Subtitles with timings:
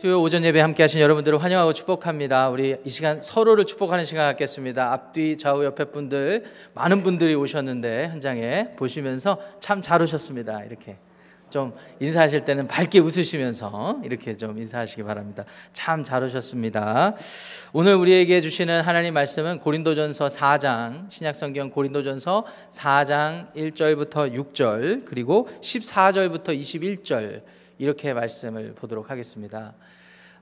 [0.00, 2.48] 수요 오전 예배 함께 하신 여러분들을 환영하고 축복합니다.
[2.48, 4.90] 우리 이 시간 서로를 축복하는 시간 갖겠습니다.
[4.94, 10.64] 앞뒤 좌우 옆에 분들 많은 분들이 오셨는데 현장에 보시면서 참 잘 오셨습니다.
[10.64, 10.96] 이렇게
[11.50, 15.44] 좀 인사하실 때는 밝게 웃으시면서 이렇게 좀 인사하시기 바랍니다.
[15.74, 17.14] 참 잘 오셨습니다.
[17.74, 27.42] 오늘 우리에게 주시는 하나님 말씀은 고린도전서 4장 신약성경 고린도전서 4장 1절부터 6절 그리고 14절부터 21절
[27.80, 29.72] 이렇게 말씀을 보도록 하겠습니다.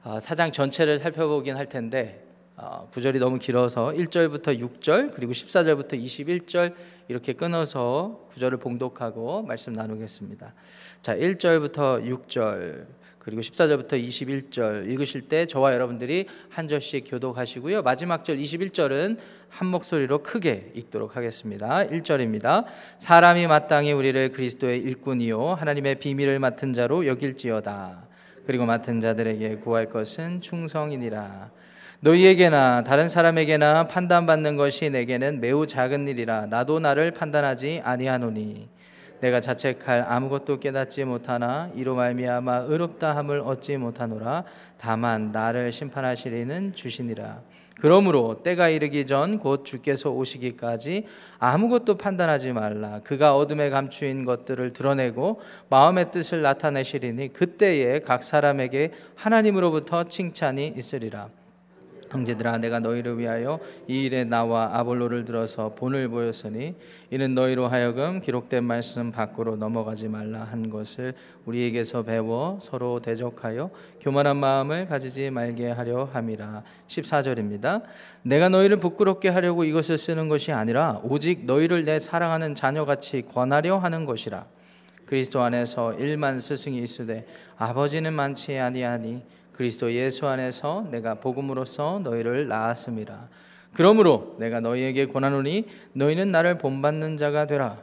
[0.02, 6.74] 어, 사장 전체를 살펴보긴 할 텐데 어, 구절이 너무 길어서 1절부터 6절 그리고 14절부터 21절
[7.06, 10.52] 이렇게 끊어서 구절을 봉독하고 말씀 나누겠습니다.
[11.00, 12.86] 자, 1절부터 6절
[13.28, 17.82] 그리고 14절부터 21절 읽으실 때 저와 여러분들이 한 절씩 교독하시고요.
[17.82, 19.18] 마지막 절 21절은
[19.50, 21.86] 한 목소리로 크게 읽도록 하겠습니다.
[21.86, 22.64] 1절입니다.
[22.96, 28.02] 사람이 마땅히 우리를 그리스도의 일꾼이요 하나님의 비밀을 맡은 자로 여길지어다.
[28.46, 31.50] 그리고 맡은 자들에게 구할 것은 충성이니라.
[32.00, 38.68] 너희에게나 다른 사람에게나 판단받는 것이 내게는 매우 작은 일이라 나도 나를 판단하지 아니하노니
[39.20, 44.44] 내가 자책할 아무것도 깨닫지 못하나 이로 말미암아 의롭다함을 얻지 못하노라.
[44.78, 47.40] 다만 나를 심판하시리는 주시니라.
[47.80, 51.06] 그러므로 때가 이르기 전 곧 주께서 오시기까지
[51.38, 53.00] 아무것도 판단하지 말라.
[53.04, 61.28] 그가 어둠에 감추인 것들을 드러내고 마음의 뜻을 나타내시리니 그때에 각 사람에게 하나님으로부터 칭찬이 있으리라
[62.10, 66.74] 형제들아 내가 너희를 위하여 이 일에 나와 아볼로를 들어서 본을 보였으니
[67.10, 71.14] 이는 너희로 하여금 기록된 말씀 밖으로 넘어가지 말라 한 것을
[71.46, 73.70] 우리에게서 배워 서로 대적하여
[74.00, 76.62] 교만한 마음을 가지지 말게 하려 함이라.
[76.86, 77.82] 14절입니다.
[78.22, 84.04] 내가 너희를 부끄럽게 하려고 이것을 쓰는 것이 아니라 오직 너희를 내 사랑하는 자녀같이 권하려 하는
[84.04, 84.46] 것이라.
[85.06, 87.26] 그리스도 안에서 일만 스승이 있으되
[87.56, 89.22] 아버지는 많지 아니하니
[89.58, 93.28] 그리스도 예수 안에서 내가 복음으로써 너희를 낳았습니다.
[93.72, 95.64] 그러므로 내가 너희에게 권하노니
[95.94, 97.82] 너희는 나를 본받는 자가 되라.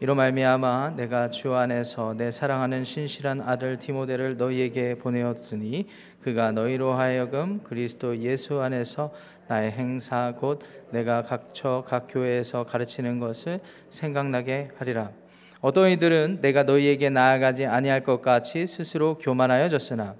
[0.00, 5.86] 이로 말미암아 내가 주 안에서 내 사랑하는 신실한 아들 디모데를 너희에게 보내었으니
[6.20, 9.12] 그가 너희로 하여금 그리스도 예수 안에서
[9.46, 10.58] 나의 행사 곧
[10.90, 13.60] 내가 각처 각 교회에서 가르치는 것을
[13.90, 15.12] 생각나게 하리라.
[15.60, 20.16] 어떤 이들은 내가 너희에게 나아가지 아니할 것 같이 스스로 교만하여 졌으나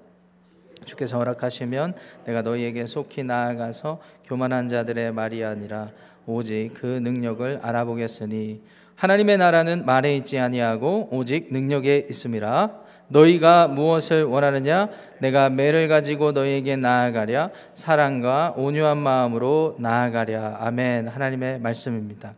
[0.83, 1.93] 주께서 허락하시면
[2.25, 5.89] 내가 너희에게 속히 나아가서 교만한 자들의 말이 아니라
[6.25, 8.61] 오직 그 능력을 알아보겠으니
[8.95, 12.83] 하나님의 나라는 말에 있지 아니하고 오직 능력에 있음이라.
[13.09, 14.87] 너희가 무엇을 원하느냐?
[15.19, 17.49] 내가 매를 가지고 너희에게 나아가랴.
[17.73, 20.57] 사랑과 온유한 마음으로 나아가랴.
[20.61, 21.09] 아멘.
[21.09, 22.33] 하나님의 말씀입니다.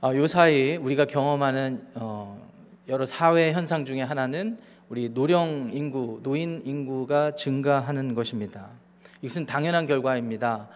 [0.00, 2.40] 어, 요 사이 우리가 경험하는 어,
[2.88, 8.68] 여러 사회 현상 중에 하나는 우리 노령 인구, 노인 인구가 증가하는 것입니다.
[9.20, 10.68] 이것은 당연한 결과입니다.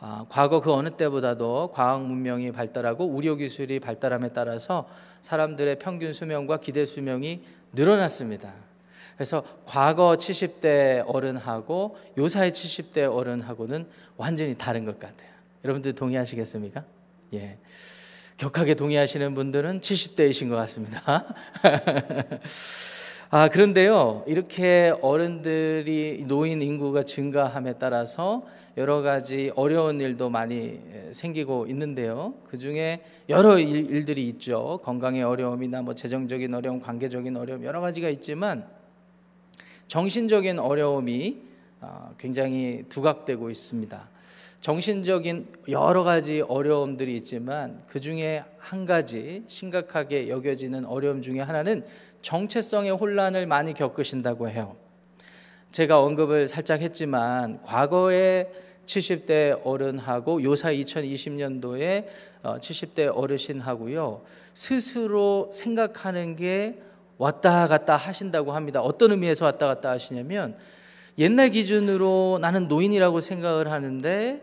[0.00, 4.88] 아, 과거 그 어느 때보다도 과학 문명이 발달하고 의료 기술이 발달함에 따라서
[5.20, 7.42] 사람들의 평균 수명과 기대 수명이
[7.72, 8.52] 늘어났습니다.
[9.16, 13.86] 그래서 과거 70대 어른하고 요사이 70대 어른하고는
[14.16, 15.28] 완전히 다른 것 같아요.
[15.64, 16.84] 여러분들 동의하시겠습니까?
[17.34, 17.58] 예.
[18.36, 21.26] 격하게 동의하시는 분들은 70대이신 것 같습니다.
[23.30, 28.42] 아, 그런데요, 이렇게 어른들이 노인 인구가 증가함에 따라서
[28.78, 30.80] 여러 가지 어려운 일도 많이
[31.12, 32.32] 생기고 있는데요.
[32.48, 34.80] 그 중에 여러 일, 들이 있죠.
[34.82, 38.66] 건강의 어려움이나 뭐 재정적인 어려움, 관계적인 어려움, 여러 가지가 있지만
[39.88, 41.36] 정신적인 어려움이
[41.82, 44.08] 아, 굉장히 두각되고 있습니다.
[44.60, 51.84] 정신적인 여러 가지 어려움들이 있지만 그 중에 한 가지 심각하게 여겨지는 어려움 중에 하나는
[52.22, 54.76] 정체성의 혼란을 많이 겪으신다고 해요.
[55.70, 58.50] 제가 언급을 살짝 했지만 과거에
[58.86, 62.06] 70대 어른하고 요사 2020년도에
[62.42, 64.22] 70대 어, 어르신하고요
[64.54, 66.80] 스스로 생각하는 게
[67.18, 68.80] 왔다 갔다 하신다고 합니다.
[68.80, 70.56] 어떤 의미에서 왔다 갔다 하시냐면
[71.18, 74.40] 옛날 기준으로 나는 노인이라고 생각을 하는데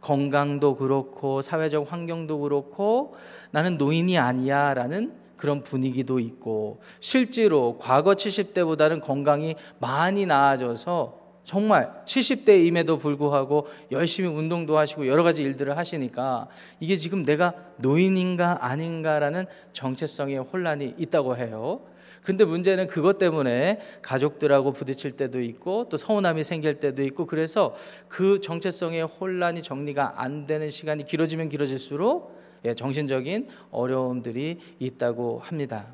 [0.00, 3.16] 건강도 그렇고 사회적 환경도 그렇고
[3.50, 13.68] 나는 노인이 아니야라는 그런 분위기도 있고 실제로 과거 70대보다는 건강이 많이 나아져서 정말 70대임에도 불구하고
[13.92, 16.48] 열심히 운동도 하시고 여러 가지 일들을 하시니까
[16.80, 21.82] 이게 지금 내가 노인인가 아닌가라는 정체성의 혼란이 있다고 해요.
[22.22, 27.76] 그런데 문제는 그것 때문에 가족들하고 부딪힐 때도 있고 또 서운함이 생길 때도 있고 그래서
[28.08, 35.86] 그 정체성의 혼란이 정리가 안 되는 시간이 길어지면 길어질수록 예, 정신적인 어려움들이 있다고 합니다.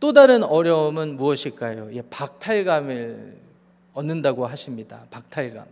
[0.00, 1.90] 또 다른 어려움은 무엇일까요?
[1.94, 3.36] 예, 박탈감을
[3.94, 5.04] 얻는다고 하십니다.
[5.10, 5.66] 박탈감.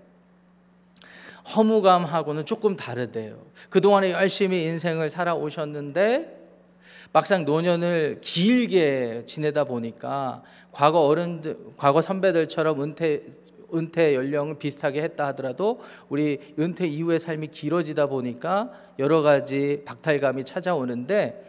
[1.56, 3.38] 허무감하고는 조금 다르대요.
[3.70, 6.37] 그동안에 열심히 인생을 살아오셨는데
[7.12, 10.43] 막상 노년을 길게 지내다 보니까
[10.73, 13.23] 과거 어른들, 과거 선배들처럼 은퇴
[13.75, 21.44] 은퇴 연령을 비슷하게 했다 하더라도 우리 은퇴 이후의 삶이 길어지다 보니까 여러 가지 박탈감이 찾아오는데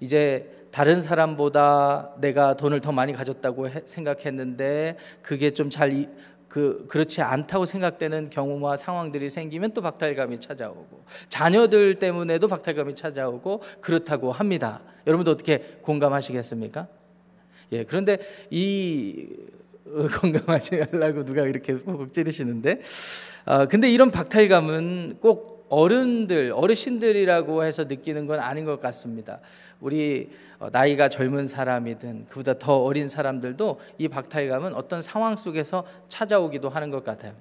[0.00, 6.08] 이제 다른 사람보다 내가 돈을 더 많이 가졌다고 생각했는데 그게 좀 잘
[6.52, 14.32] 그 그렇지 않다고 생각되는 경우와 상황들이 생기면 또 박탈감이 찾아오고 자녀들 때문에도 박탈감이 찾아오고 그렇다고
[14.32, 14.82] 합니다.
[15.06, 16.88] 여러분도 어떻게 공감하시겠습니까?
[17.72, 18.18] 예, 그런데
[18.50, 19.30] 이
[20.20, 22.82] 건강하지 말라고 누가 이렇게 꼭 찌르시는데,
[23.44, 29.40] 아, 근데 이런 박탈감은 꼭 어른들, 어르신들이라고 해서 느끼는 건 아닌 것 같습니다.
[29.80, 36.68] 우리 어, 나이가 젊은 사람이든 그보다 더 어린 사람들도 이 박탈감은 어떤 상황 속에서 찾아오기도
[36.68, 37.32] 하는 것 같아요.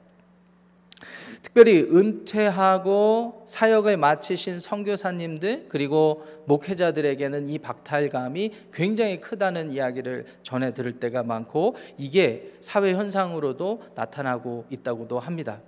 [1.42, 11.24] 특별히 은퇴하고 사역을 마치신 선교사님들 그리고 목회자들에게는 이 박탈감이 굉장히 크다는 이야기를 전해 들을 때가
[11.24, 15.60] 많고 이게 사회 현상으로도 나타나고 있다고도 합니다.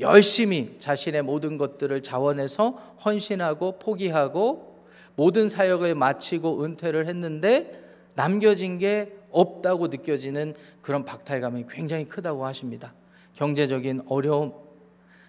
[0.00, 4.78] 열심히 자신의 모든 것들을 자원해서 헌신하고 포기하고
[5.16, 7.84] 모든 사역을 마치고 은퇴를 했는데
[8.14, 12.94] 남겨진 게 없다고 느껴지는 그런 박탈감이 굉장히 크다고 하십니다.
[13.34, 14.52] 경제적인 어려움,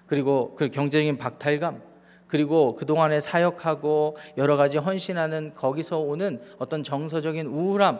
[0.09, 1.81] 그리고 그 경제적인 박탈감,
[2.27, 8.00] 그리고 그동안에 사역하고 여러 가지 헌신하는 거기서 오는 어떤 정서적인 우울함,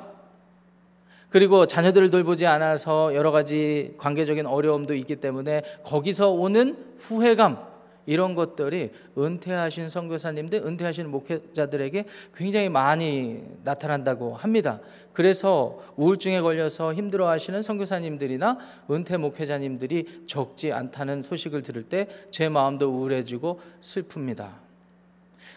[1.30, 7.69] 그리고 자녀들을 돌보지 않아서 여러 가지 관계적인 어려움도 있기 때문에 거기서 오는 후회감,
[8.10, 14.80] 이런 것들이 은퇴하신 선교사님들, 은퇴하시는 목회자들에게 굉장히 많이 나타난다고 합니다.
[15.14, 18.58] 그래서 우울증에 걸려서 힘들어하시는 선교사님들이나
[18.90, 24.50] 은퇴 목회자님들이 적지 않다는 소식을 들을 때 제 마음도 우울해지고 슬픕니다.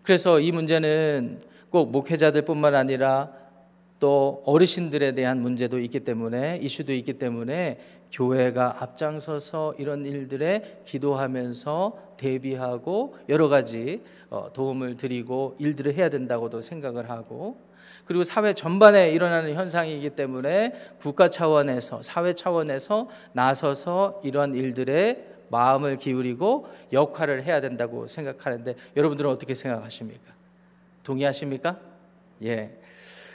[0.03, 1.41] 그래서 이 문제는
[1.71, 3.31] 꼭 목회자들뿐만 아니라
[4.01, 7.79] 또 어르신들에 대한 문제도 있기 때문에 이슈도 있기 때문에
[8.13, 17.11] 교회가 앞장서서 이런 일들에 기도하면서 대비하고 여러 가지 어, 도움을 드리고 일들을 해야 된다고도 생각을
[17.11, 17.57] 하고
[18.05, 26.67] 그리고 사회 전반에 일어나는 현상이기 때문에 국가 차원에서 사회 차원에서 나서서 이런 일들에 마음을 기울이고
[26.93, 30.33] 역할을 해야 된다고 생각하는데 여러분들은 어떻게 생각하십니까?
[31.03, 31.79] 동의하십니까?
[32.45, 32.79] 예.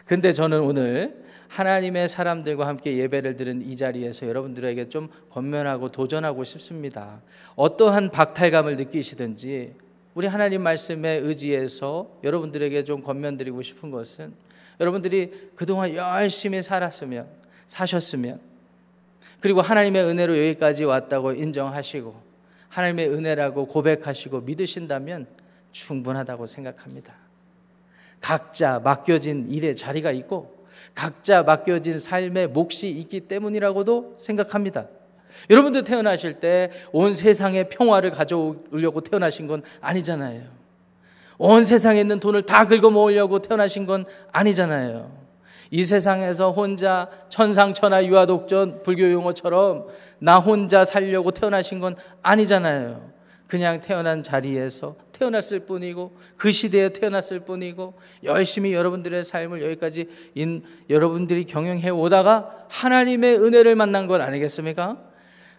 [0.06, 7.22] 근데 저는 오늘 하나님의 사람들과 함께 예배를 드린 이 자리에서 여러분들에게 좀 권면하고 도전하고 싶습니다.
[7.56, 9.74] 어떠한 박탈감을 느끼시든지
[10.14, 14.34] 우리 하나님 말씀에 의지해서 여러분들에게 좀 권면드리고 싶은 것은
[14.80, 17.28] 여러분들이 그동안 열심히 살았으면
[17.68, 18.40] 사셨으면
[19.40, 22.20] 그리고 하나님의 은혜로 여기까지 왔다고 인정하시고
[22.70, 25.28] 하나님의 은혜라고 고백하시고 믿으신다면
[25.72, 27.14] 충분하다고 생각합니다.
[28.20, 30.57] 각자 맡겨진 일에 자리가 있고
[30.98, 34.88] 각자 맡겨진 삶의 몫이 있기 때문이라고도 생각합니다.
[35.52, 40.42] 여러분들 태어나실 때 온 세상에 평화를 가져오려고 태어나신 건 아니잖아요.
[41.38, 45.12] 온 세상에 있는 돈을 다 긁어 모으려고 태어나신 건 아니잖아요.
[45.70, 49.86] 이 세상에서 혼자 천상천하 유아독전 불교 용어처럼
[50.18, 53.12] 나 혼자 살려고 태어나신 건 아니잖아요.
[53.46, 57.94] 그냥 태어난 자리에서 태어났을 뿐이고 그 시대에 태어났을 뿐이고
[58.24, 64.98] 열심히 여러분들의 삶을 여기까지 인, 여러분들이 경영해 오다가 하나님의 은혜를 만난 것 아니겠습니까?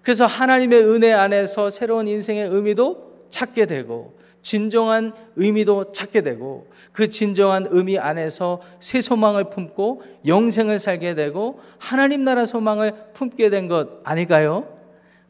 [0.03, 7.67] 그래서 하나님의 은혜 안에서 새로운 인생의 의미도 찾게 되고 진정한 의미도 찾게 되고 그 진정한
[7.69, 14.67] 의미 안에서 새 소망을 품고 영생을 살게 되고 하나님 나라 소망을 품게 된 것 아닐까요?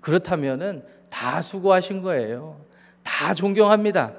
[0.00, 2.60] 그렇다면은 다 수고하신 거예요.
[3.08, 4.12] 다 존경합니다.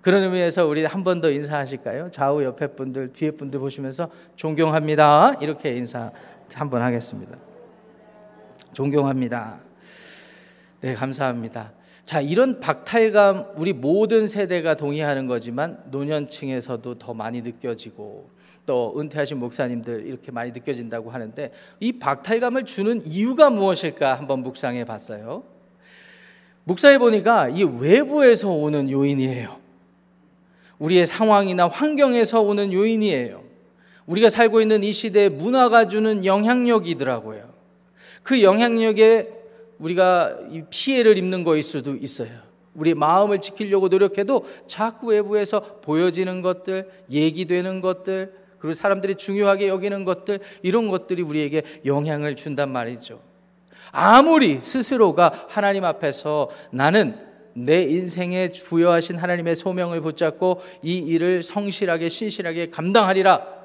[0.00, 2.10] 그런 의미에서 우리 한 번 더 인사하실까요?
[2.10, 5.34] 좌우 옆에 분들, 뒤에 분들 보시면서 존경합니다.
[5.42, 6.10] 이렇게 인사
[6.54, 7.36] 한 번 하겠습니다.
[8.72, 9.58] 존경합니다.
[10.80, 11.72] 네, 감사합니다.
[12.04, 18.30] 자, 이런 박탈감 우리 모든 세대가 동의하는 거지만 노년층에서도 더 많이 느껴지고
[18.64, 25.44] 또 은퇴하신 목사님들 이렇게 많이 느껴진다고 하는데 이 박탈감을 주는 이유가 무엇일까 한번 묵상해 봤어요.
[26.66, 29.56] 묵사해 보니까 이 외부에서 오는 요인이에요.
[30.80, 33.42] 우리의 상황이나 환경에서 오는 요인이에요.
[34.06, 37.48] 우리가 살고 있는 이 시대의 문화가 주는 영향력이더라고요.
[38.24, 39.28] 그 영향력에
[39.78, 40.38] 우리가
[40.70, 42.30] 피해를 입는 거일 수도 있어요.
[42.74, 50.40] 우리 마음을 지키려고 노력해도 자꾸 외부에서 보여지는 것들, 얘기되는 것들, 그리고 사람들이 중요하게 여기는 것들,
[50.62, 53.20] 이런 것들이 우리에게 영향을 준단 말이죠.
[53.92, 57.18] 아무리 스스로가 하나님 앞에서 나는
[57.54, 63.56] 내 인생에 부여하신 하나님의 소명을 붙잡고 이 일을 성실하게 신실하게 감당하리라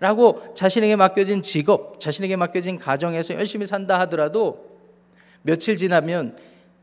[0.00, 4.68] 라고 자신에게 맡겨진 직업, 자신에게 맡겨진 가정에서 열심히 산다 하더라도
[5.42, 6.36] 며칠 지나면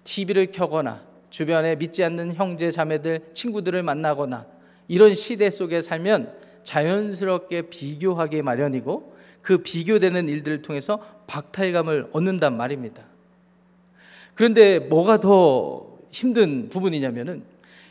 [0.03, 4.45] TV를 켜거나 주변에 믿지 않는 형제, 자매들, 친구들을 만나거나
[4.87, 6.33] 이런 시대 속에 살면
[6.63, 9.14] 자연스럽게 비교하기 마련이고
[9.45, 13.03] 그 비교되는 일들을 통해서 박탈감을 얻는단 말입니다.
[14.33, 17.43] 그런데 뭐가 더 힘든 부분이냐면은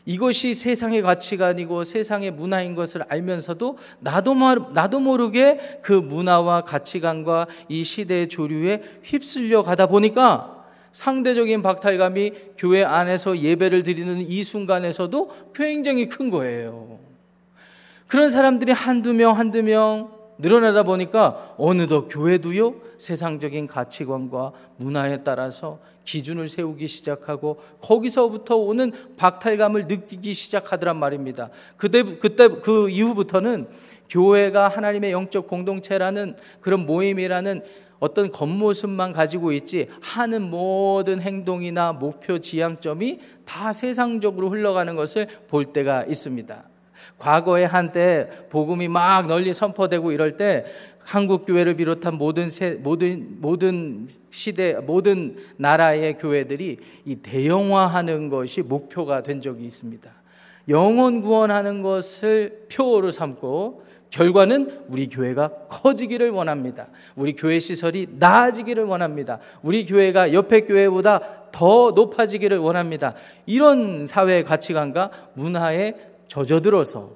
[0.05, 4.35] 이것이 세상의 가치관이고 세상의 문화인 것을 알면서도 나도,
[4.73, 13.39] 나도 모르게 그 문화와 가치관과 이 시대의 조류에 휩쓸려 가다 보니까 상대적인 박탈감이 교회 안에서
[13.39, 16.99] 예배를 드리는 이 순간에서도 굉장히 큰 거예요.
[18.09, 26.49] 그런 사람들이 한두 명, 한두 명 늘어나다 보니까 어느덧 교회도요, 세상적인 가치관과 문화에 따라서 기준을
[26.49, 31.51] 세우기 시작하고 거기서부터 오는 박탈감을 느끼기 시작하더란 말입니다.
[31.77, 33.69] 그때, 그때, 그 이후부터는
[34.11, 37.63] 교회가 하나님의 영적 공동체라는 그런 모임이라는
[38.01, 46.05] 어떤 겉모습만 가지고 있지 하는 모든 행동이나 목표 지향점이 다 세상적으로 흘러가는 것을 볼 때가
[46.05, 46.74] 있습니다.
[47.19, 50.65] 과거에 한때 복음이 막 널리 선포되고 이럴 때
[50.99, 59.23] 한국 교회를 비롯한 모든 세, 모든 모든 시대 모든 나라의 교회들이 이 대형화하는 것이 목표가
[59.23, 60.11] 된 적이 있습니다.
[60.69, 66.87] 영혼 구원하는 것을 표어로 삼고 결과는 우리 교회가 커지기를 원합니다.
[67.17, 69.41] 우리 교회 시설이 나아지기를 원합니다.
[69.63, 73.15] 우리 교회가 옆에 교회보다 더 높아지기를 원합니다.
[73.45, 77.13] 이런 사회 가치관과 문화에 젖어들어서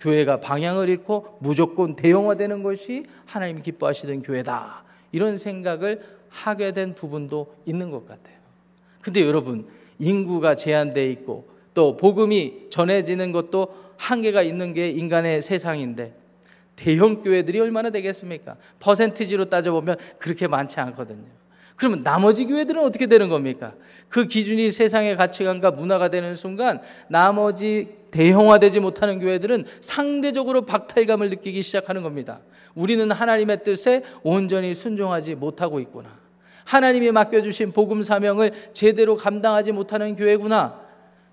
[0.00, 4.84] 교회가 방향을 잃고 무조건 대형화되는 것이 하나님이 기뻐하시는 교회다.
[5.12, 8.36] 이런 생각을 하게 된 부분도 있는 것 같아요.
[9.00, 9.66] 근데 여러분,
[9.98, 16.14] 인구가 제한되어 있고 또 복음이 전해지는 것도 한계가 있는 게 인간의 세상인데
[16.76, 18.56] 대형 교회들이 얼마나 되겠습니까?
[18.78, 21.26] 퍼센티지로 따져보면 그렇게 많지 않거든요.
[21.74, 23.74] 그러면 나머지 교회들은 어떻게 되는 겁니까?
[24.08, 32.02] 그 기준이 세상의 가치관과 문화가 되는 순간 나머지 대형화되지 못하는 교회들은 상대적으로 박탈감을 느끼기 시작하는
[32.02, 32.40] 겁니다.
[32.74, 36.16] 우리는 하나님의 뜻에 온전히 순종하지 못하고 있구나.
[36.64, 40.80] 하나님이 맡겨주신 복음 사명을 제대로 감당하지 못하는 교회구나.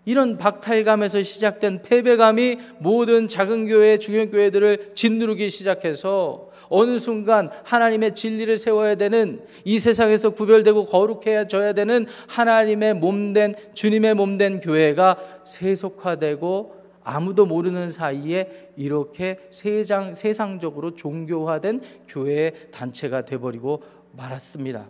[0.06, 8.58] 이런 박탈감에서 시작된 패배감이 모든 작은 교회, 중형 교회들을 짓누르기 시작해서 어느 순간 하나님의 진리를
[8.58, 17.90] 세워야 되는 이 세상에서 구별되고 거룩해져야 되는 하나님의 몸된 주님의 몸된 교회가 세속화되고 아무도 모르는
[17.90, 24.88] 사이에 이렇게 세상, 세상적으로 종교화된 교회 단체가 돼버리고 말았습니다.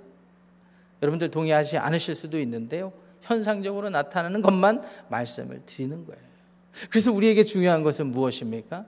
[1.01, 2.93] 여러분들 동의하지 않으실 수도 있는데요.
[3.21, 6.21] 현상적으로 나타나는 것만 말씀을 드리는 거예요.
[6.89, 8.85] 그래서 우리에게 중요한 것은 무엇입니까?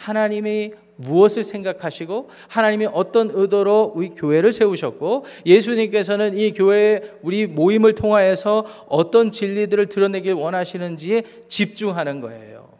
[0.00, 8.86] 하나님이 무엇을 생각하시고 하나님이 어떤 의도로 우리 교회를 세우셨고 예수님께서는 이 교회 우리 모임을 통하여서
[8.88, 12.70] 어떤 진리들을 드러내길 원하시는지에 집중하는 거예요.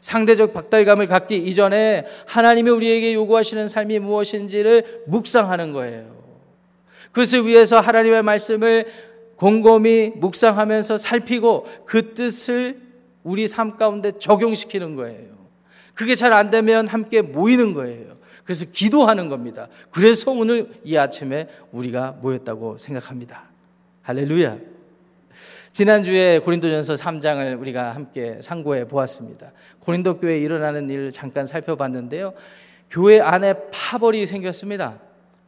[0.00, 6.22] 상대적 박달감을 갖기 이전에 하나님이 우리에게 요구하시는 삶이 무엇인지를 묵상하는 거예요.
[7.12, 8.86] 그것을 위해서 하나님의 말씀을
[9.36, 12.80] 곰곰이 묵상하면서 살피고 그 뜻을
[13.22, 15.41] 우리 삶 가운데 적용시키는 거예요.
[15.94, 18.16] 그게 잘 안 되면 함께 모이는 거예요.
[18.44, 19.68] 그래서 기도하는 겁니다.
[19.90, 23.44] 그래서 오늘 이 아침에 우리가 모였다고 생각합니다.
[24.02, 24.58] 할렐루야.
[25.70, 29.52] 지난주에 고린도전서 3장을 우리가 함께 상고해 보았습니다.
[29.80, 32.34] 고린도 교회에 일어나는 일을 잠깐 살펴봤는데요.
[32.90, 35.00] 교회 안에 파벌이 생겼습니다.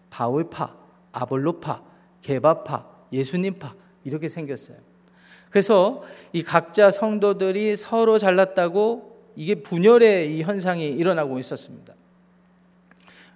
[0.08, 0.74] 바울파,
[1.12, 1.82] 아볼로파,
[2.22, 3.74] 개바파, 예수님파
[4.04, 4.78] 이렇게 생겼어요.
[5.50, 11.94] 그래서 이 각자 성도들이 서로 잘났다고 이게 분열의 이 현상이 일어나고 있었습니다.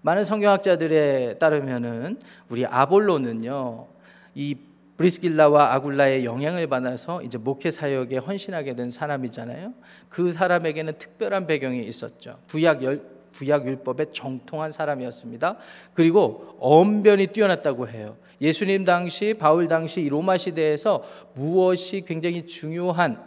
[0.02, 3.86] 많은 성경학자들에 따르면은 우리 아볼로는요,
[4.34, 4.56] 이
[4.96, 9.72] 브리스길라와 아굴라의 영향을 받아서 이제 목회 사역에 헌신하게 된 사람이잖아요.
[10.08, 12.38] 그 사람에게는 특별한 배경이 있었죠.
[12.48, 13.02] 구약 열,
[13.34, 15.56] 구약 율법에 정통한 사람이었습니다.
[15.94, 18.16] 그리고 언변이 뛰어났다고 해요.
[18.40, 23.22] 예수님 당시 바울 당시 로마 시대에서 무엇이 굉장히 중요한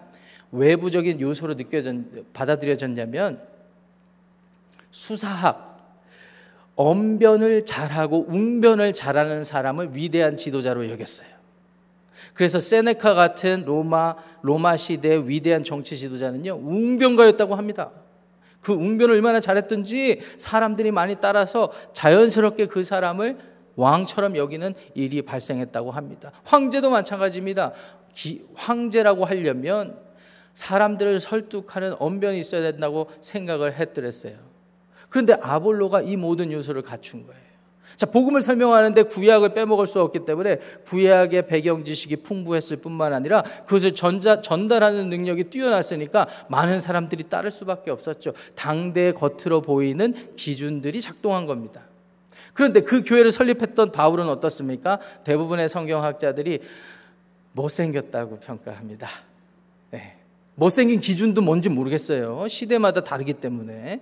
[0.52, 1.96] 외부적인 요소로 느껴졌
[2.34, 3.42] 받아들여졌냐면
[4.92, 5.72] 수사학
[6.76, 11.28] 언변을 잘하고 웅변을 잘하는 사람을 위대한 지도자로 여겼어요.
[12.34, 17.92] 그래서 세네카 같은 로마 로마 시대의 위대한 정치 지도자는요 웅변가였다고 합니다.
[18.62, 23.38] 그 웅변을 얼마나 잘했든지 사람들이 많이 따라서 자연스럽게 그 사람을
[23.76, 26.32] 왕처럼 여기는 일이 발생했다고 합니다.
[26.44, 27.72] 황제도 마찬가지입니다.
[28.14, 29.98] 기, 황제라고 하려면
[30.54, 34.36] 사람들을 설득하는 언변이 있어야 된다고 생각을 했더랬어요.
[35.10, 37.42] 그런데 아볼로가 이 모든 요소를 갖춘 거예요.
[37.98, 43.94] 자, 복음을 설명하는데 구약을 빼먹을 수 없기 때문에 구약의 배경 지식이 풍부했을 뿐만 아니라 그것을
[43.94, 48.34] 전자, 전달하는 능력이 뛰어났으니까 많은 사람들이 따를 수밖에 없었죠.
[48.56, 51.82] 당대 겉으로 보이는 기준들이 작동한 겁니다.
[52.54, 55.00] 그런데 그 교회를 설립했던 바울은 어떻습니까?
[55.24, 56.60] 대부분의 성경학자들이
[57.54, 59.10] 못생겼다고 평가합니다.
[59.92, 60.21] 네.
[60.56, 62.48] 못생긴 기준도 뭔지 모르겠어요.
[62.48, 64.02] 시대마다 다르기 때문에.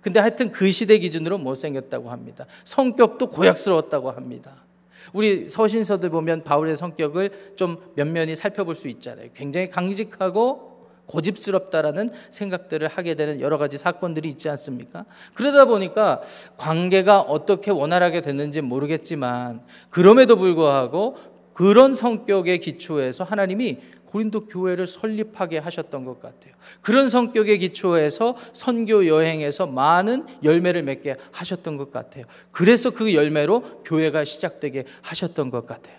[0.00, 2.46] 근데 하여튼 그 시대 기준으로 못생겼다고 합니다.
[2.64, 4.64] 성격도 고약스러웠다고 합니다.
[5.12, 9.28] 우리 서신서들 보면 바울의 성격을 좀 면면히 살펴볼 수 있잖아요.
[9.34, 10.70] 굉장히 강직하고
[11.06, 15.04] 고집스럽다라는 생각들을 하게 되는 여러 가지 사건들이 있지 않습니까?
[15.34, 16.22] 그러다 보니까
[16.56, 21.16] 관계가 어떻게 원활하게 됐는지 모르겠지만 그럼에도 불구하고
[21.52, 23.78] 그런 성격의 기초에서 하나님이
[24.10, 26.52] 고린도 교회를 설립하게 하셨던 것 같아요.
[26.80, 32.24] 그런 성격의 기초에서 선교 여행에서 많은 열매를 맺게 하셨던 것 같아요.
[32.50, 35.96] 그래서 그 열매로 교회가 시작되게 하셨던 것 같아요.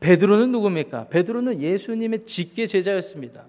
[0.00, 1.08] 베드로는 누굽니까?
[1.08, 3.44] 베드로는 예수님의 직계 제자였습니다.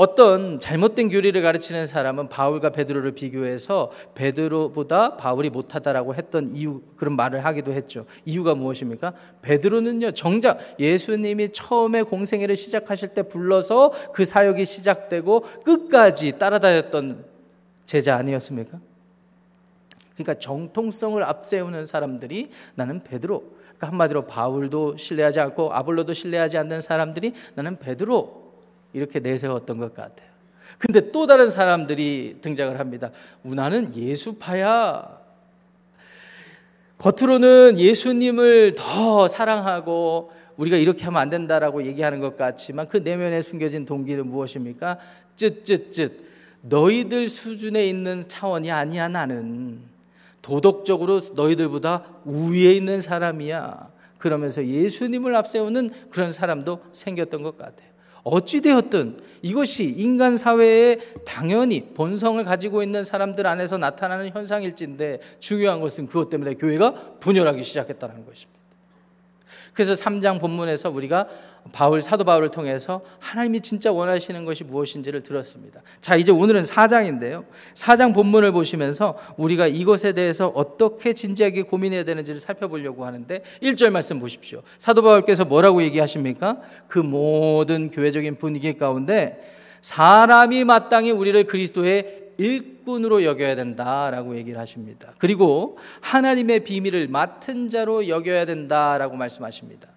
[0.00, 7.44] 어떤 잘못된 교리를 가르치는 사람은 바울과 베드로를 비교해서 베드로보다 바울이 못하다라고 했던 이유 그런 말을
[7.44, 8.06] 하기도 했죠.
[8.24, 9.12] 이유가 무엇입니까?
[9.42, 17.26] 베드로는요 정작 예수님이 처음에 공생애를 시작하실 때 불러서 그 사역이 시작되고 끝까지 따라다녔던
[17.84, 18.80] 제자 아니었습니까?
[20.14, 23.40] 그러니까 정통성을 앞세우는 사람들이 나는 베드로.
[23.40, 28.39] 그러니까 한마디로 바울도 신뢰하지 않고 아볼로도 신뢰하지 않는 사람들이 나는 베드로.
[28.92, 30.28] 이렇게 내세웠던 것 같아요.
[30.78, 33.10] 근데 또 다른 사람들이 등장을 합니다.
[33.42, 35.20] 나는 예수파야.
[36.98, 43.86] 겉으로는 예수님을 더 사랑하고 우리가 이렇게 하면 안 된다라고 얘기하는 것 같지만 그 내면에 숨겨진
[43.86, 44.98] 동기는 무엇입니까?
[45.36, 46.12] 쯧쯧쯧.
[46.62, 49.80] 너희들 수준에 있는 차원이 아니야, 나는.
[50.42, 53.88] 도덕적으로 너희들보다 우위에 있는 사람이야.
[54.18, 57.89] 그러면서 예수님을 앞세우는 그런 사람도 생겼던 것 같아요.
[58.24, 66.28] 어찌되었든 이것이 인간 사회에 당연히 본성을 가지고 있는 사람들 안에서 나타나는 현상일진데 중요한 것은 그것
[66.28, 68.59] 때문에 교회가 분열하기 시작했다는 것입니다.
[69.72, 71.28] 그래서 3장 본문에서 우리가
[71.72, 75.82] 바울 사도 바울을 통해서 하나님이 진짜 원하시는 것이 무엇인지를 들었습니다.
[76.00, 77.44] 자, 이제 오늘은 4장인데요.
[77.74, 84.62] 4장 본문을 보시면서 우리가 이것에 대해서 어떻게 진지하게 고민해야 되는지를 살펴보려고 하는데 1절 말씀 보십시오.
[84.78, 86.58] 사도 바울께서 뭐라고 얘기하십니까?
[86.88, 95.12] 그 모든 교회적인 분위기 가운데 사람이 마땅히 우리를 그리스도의 일꾼으로 여겨야 된다라고 얘기를 하십니다.
[95.18, 99.88] 그리고 하나님의 비밀을 맡은 자로 여겨야 된다라고 말씀하십니다.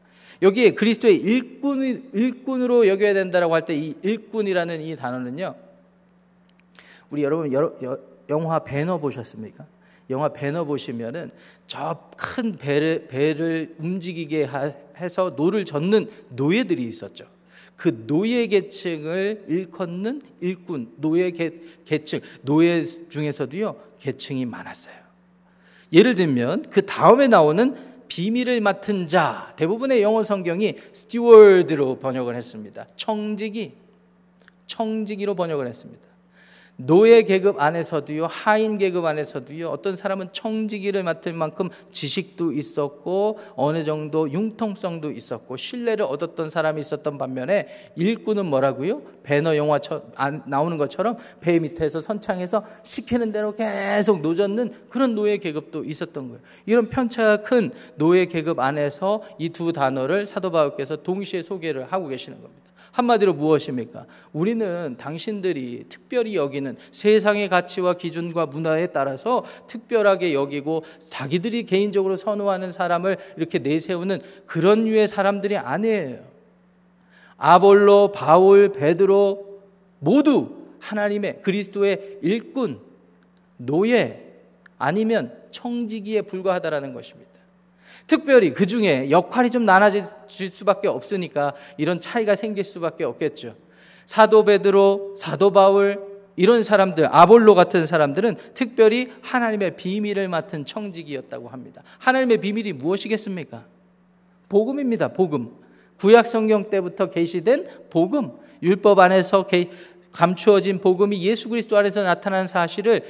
[0.41, 5.56] 여기에 그리스도의 일꾼, 일꾼으로 여겨야 된다라고 할 때 이 일꾼이라는 이 단어는요.
[7.10, 7.97] 우리 여러분 여러, 여,
[8.29, 9.65] 영화 벤허 보셨습니까?
[10.10, 11.32] 영화 벤허 보시면은
[11.67, 14.49] 저 큰 배를, 배를 움직이게
[14.97, 17.25] 해서 노를 젓는 노예들이 있었죠.
[17.75, 24.95] 그 노예 계층을 일컫는 일꾼, 노예 계, 계층, 노예 중에서도요, 계층이 많았어요.
[25.91, 27.75] 예를 들면 그 다음에 나오는
[28.07, 32.88] 비밀을 맡은 자 대부분의 영어 성경이 스티워드로 번역을 했습니다.
[32.95, 33.73] 청지기
[34.67, 36.12] 청지기로 번역을 했습니다.
[36.75, 44.29] 노예 계급 안에서도요, 하인 계급 안에서도요, 어떤 사람은 청지기를 맡을 만큼 지식도 있었고, 어느 정도
[44.31, 49.03] 융통성도 있었고, 신뢰를 얻었던 사람이 있었던 반면에, 일꾼은 뭐라고요?
[49.21, 49.79] 배너 영화
[50.47, 56.41] 나오는 것처럼 배 밑에서 선창해서 시키는 대로 계속 노젓는 그런 노예 계급도 있었던 거예요.
[56.65, 62.41] 이런 편차가 큰 노예 계급 안에서 이 두 단어를 사도 바울께서 동시에 소개를 하고 계시는
[62.41, 62.72] 겁니다.
[62.93, 64.06] 한마디로 무엇입니까?
[64.34, 73.17] 우리는 당신들이 특별히 여기는 세상의 가치와 기준과 문화에 따라서 특별하게 여기고 자기들이 개인적으로 선호하는 사람을
[73.36, 76.19] 이렇게 내세우는 그런 류의 사람들이 아니에요.
[77.38, 79.62] 아볼로, 바울, 베드로
[79.99, 82.79] 모두 하나님의 그리스도의 일꾼,
[83.58, 84.23] 노예
[84.77, 87.32] 아니면 청지기에 불과하다라는 것입니다.
[88.07, 93.55] 특별히 그 중에 역할이 좀 나눠질 수밖에 없으니까 이런 차이가 생길 수밖에 없겠죠.
[94.05, 101.83] 사도 베드로, 사도 바울, 이런 사람들, 아볼로 같은 사람들은 특별히 하나님의 비밀을 맡은 청직이었다고 합니다.
[101.99, 103.65] 하나님의 비밀이 무엇이겠습니까?
[104.49, 105.09] 복음입니다.
[105.09, 105.51] 복음.
[105.97, 108.31] 구약 성경 때부터 계시된 복음.
[108.61, 109.45] 율법 안에서
[110.11, 113.03] 감추어진 복음이 예수 그리스도 안에서 나타난 사실을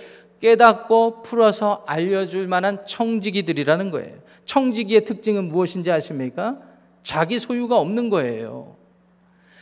[0.43, 4.17] 깨닫고 풀어서 알려줄 만한 청지기들이라는 거예요.
[4.43, 6.59] 청지기의 특징은 무엇인지 아십니까?
[7.01, 8.75] 자기 소유가 없는 거예요.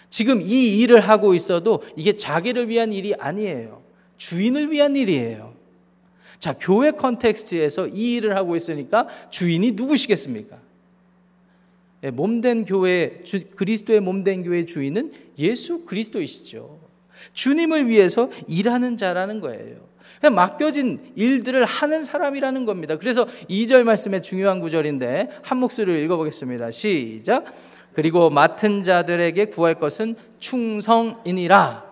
[0.09, 3.83] 지금 이 일을 하고 있어도 이게 자기를 위한 일이 아니에요.
[4.17, 5.53] 주인을 위한 일이에요.
[6.39, 10.57] 자, 교회 컨텍스트에서 이 일을 하고 있으니까 주인이 누구시겠습니까?
[12.05, 13.21] 예, 몸된 교회,
[13.55, 16.79] 그리스도의 몸된 교회 주인은 예수 그리스도이시죠.
[17.33, 19.90] 주님을 위해서 일하는 자라는 거예요.
[20.21, 22.95] 그냥 맡겨진 일들을 하는 사람이라는 겁니다.
[22.97, 26.69] 그래서 2절 말씀의 중요한 구절인데 한 목소리를 읽어보겠습니다.
[26.69, 27.45] 시작.
[27.93, 31.91] 그리고 맡은 자들에게 구할 것은 충성이니라.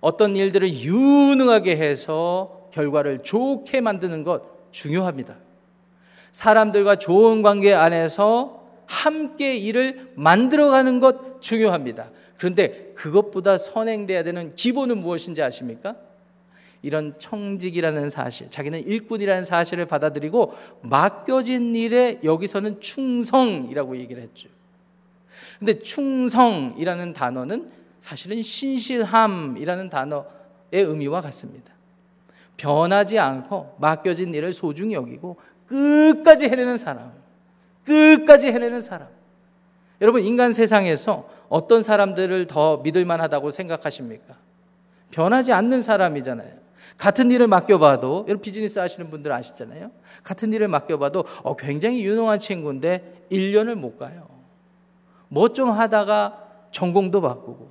[0.00, 5.36] 어떤 일들을 유능하게 해서 결과를 좋게 만드는 것 중요합니다.
[6.32, 12.10] 사람들과 좋은 관계 안에서 함께 일을 만들어가는 것 중요합니다.
[12.38, 15.94] 그런데 그것보다 선행돼야 되는 기본은 무엇인지 아십니까?
[16.84, 24.50] 이런 청직이라는 사실, 자기는 일꾼이라는 사실을 받아들이고 맡겨진 일에 여기서는 충성이라고 얘기를 했죠.
[25.58, 27.70] 근데 충성이라는 단어는
[28.00, 30.26] 사실은 신실함이라는 단어의
[30.72, 31.72] 의미와 같습니다.
[32.58, 37.12] 변하지 않고 맡겨진 일을 소중히 여기고 끝까지 해내는 사람.
[37.86, 39.08] 끝까지 해내는 사람.
[40.02, 44.36] 여러분, 인간 세상에서 어떤 사람들을 더 믿을 만하다고 생각하십니까?
[45.12, 46.63] 변하지 않는 사람이잖아요.
[46.96, 49.90] 같은 일을 맡겨봐도, 여러분 비즈니스 하시는 분들 아시잖아요.
[50.22, 54.28] 같은 일을 맡겨봐도 어, 굉장히 유능한 친구인데 1년을 못 가요.
[55.28, 57.68] 뭐 좀 하다가 전공도 바꾸고,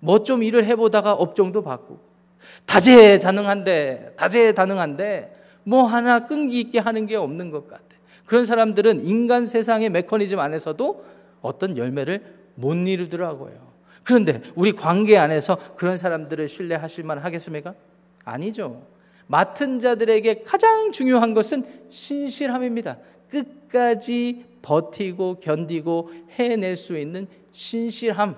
[0.00, 2.00] 뭐 좀 일을 해보다가 업종도 바꾸고,
[2.66, 7.84] 다재다능한데, 다재다능한데, 뭐 하나 끈기 있게 하는 게 없는 것 같아.
[8.26, 11.04] 그런 사람들은 인간 세상의 메커니즘 안에서도
[11.40, 12.22] 어떤 열매를
[12.54, 13.68] 못 이루더라고요.
[14.02, 17.74] 그런데 우리 관계 안에서 그런 사람들을 신뢰하실 만 하겠습니까?
[18.28, 18.82] 아니죠.
[19.26, 22.98] 맡은 자들에게 가장 중요한 것은 신실함입니다.
[23.30, 28.36] 끝까지 버티고 견디고 해낼 수 있는 신실함.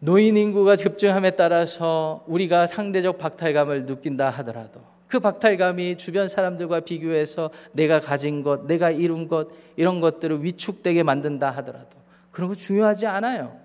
[0.00, 8.00] 노인 인구가 급증함에 따라서 우리가 상대적 박탈감을 느낀다 하더라도 그 박탈감이 주변 사람들과 비교해서 내가
[8.00, 11.98] 가진 것, 내가 이룬 것, 이런 것들을 위축되게 만든다 하더라도
[12.30, 13.58] 그런 거 중요하지 않아요.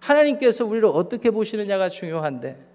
[0.00, 2.69] 하나님께서 우리를 어떻게 보시느냐가 중요한데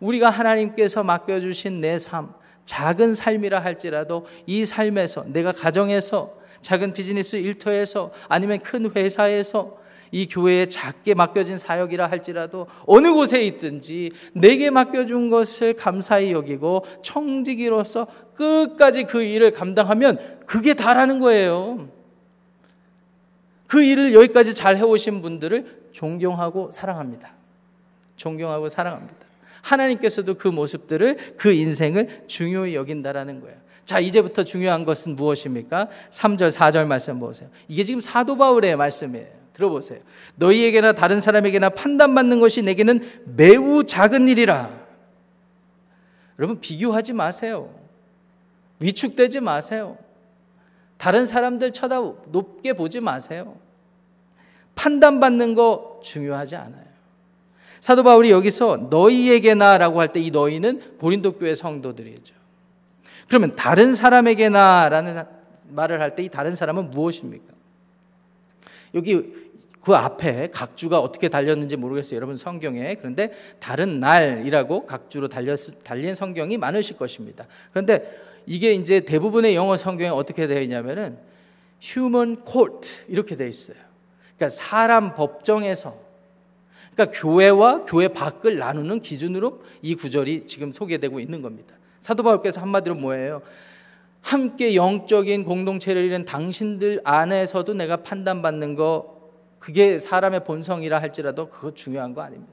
[0.00, 2.32] 우리가 하나님께서 맡겨주신 내 삶,
[2.64, 9.78] 작은 삶이라 할지라도 이 삶에서 내가 가정에서 작은 비즈니스 일터에서 아니면 큰 회사에서
[10.12, 18.08] 이 교회에 작게 맡겨진 사역이라 할지라도 어느 곳에 있든지 내게 맡겨준 것을 감사히 여기고 청지기로서
[18.34, 21.88] 끝까지 그 일을 감당하면 그게 다라는 거예요.
[23.66, 27.32] 그 일을 여기까지 잘 해오신 분들을 존경하고 사랑합니다.
[28.16, 29.19] 존경하고 사랑합니다.
[29.62, 33.56] 하나님께서도 그 모습들을 그 인생을 중요히 여긴다라는 거예요.
[33.84, 35.88] 자, 이제부터 중요한 것은 무엇입니까?
[36.10, 37.48] 3절, 4절 말씀 보세요.
[37.68, 39.26] 이게 지금 사도 바울의 말씀이에요.
[39.52, 40.00] 들어보세요.
[40.36, 44.70] 너희에게나 다른 사람에게나 판단받는 것이 내게는 매우 작은 일이라.
[46.38, 47.74] 여러분, 비교하지 마세요.
[48.78, 49.98] 위축되지 마세요.
[50.96, 51.96] 다른 사람들 쳐다
[52.26, 53.56] 높게 보지 마세요.
[54.74, 56.89] 판단받는 거 중요하지 않아요.
[57.80, 62.34] 사도 바울이 여기서 너희에게나라고 할 때 이 너희는 고린도 교회 성도들이죠.
[63.28, 65.24] 그러면 다른 사람에게나라는
[65.68, 67.44] 말을 할 때 이 다른 사람은 무엇입니까?
[68.94, 69.40] 여기
[69.80, 72.16] 그 앞에 각주가 어떻게 달렸는지 모르겠어요.
[72.16, 72.96] 여러분 성경에.
[72.96, 77.46] 그런데 다른 날이라고 각주로 달렸, 달린 성경이 많으실 것입니다.
[77.70, 81.16] 그런데 이게 이제 대부분의 영어 성경에 어떻게 되어 있냐면은
[81.82, 83.76] human court 이렇게 되어 있어요.
[84.36, 85.96] 그러니까 사람 법정에서
[86.94, 91.74] 그러니까 교회와 교회 밖을 나누는 기준으로 이 구절이 지금 소개되고 있는 겁니다.
[91.98, 93.42] 사도 바울께서 한마디로 뭐예요?
[94.20, 99.20] 함께 영적인 공동체를 이룬 당신들 안에서도 내가 판단받는 거
[99.58, 102.52] 그게 사람의 본성이라 할지라도 그거 중요한 거 아닙니다.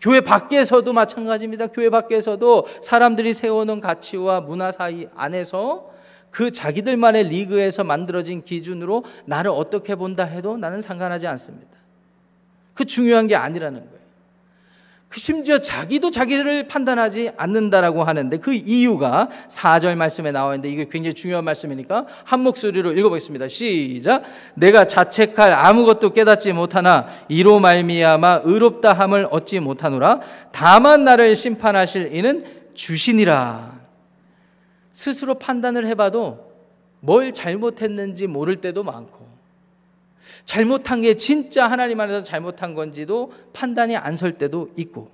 [0.00, 1.68] 교회 밖에서도 마찬가지입니다.
[1.68, 5.90] 교회 밖에서도 사람들이 세워놓은 가치와 문화 사이 안에서
[6.30, 11.68] 그 자기들만의 리그에서 만들어진 기준으로 나를 어떻게 본다 해도 나는 상관하지 않습니다.
[12.76, 13.96] 그 중요한 게 아니라는 거예요.
[15.08, 21.14] 그 심지어 자기도 자기를 판단하지 않는다라고 하는데 그 이유가 4절 말씀에 나와 있는데 이게 굉장히
[21.14, 23.48] 중요한 말씀이니까 한 목소리로 읽어보겠습니다.
[23.48, 24.24] 시작.
[24.54, 30.20] 내가 자책할 아무것도 깨닫지 못하나 이로 말미암아 의롭다 함을 얻지 못하노라.
[30.52, 33.74] 다만 나를 심판하실 이는 주시니라.
[34.92, 36.52] 스스로 판단을 해봐도
[37.00, 39.15] 뭘 잘못했는지 모를 때도 많고
[40.44, 45.10] 잘못한 게 진짜 하나님 안에서 잘못한 건지도 판단이 안 설 때도 있고